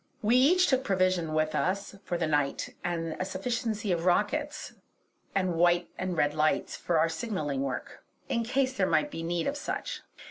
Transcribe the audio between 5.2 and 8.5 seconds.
and white and red lights for our signalling work, in